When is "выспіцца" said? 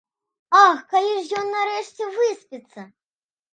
2.19-2.89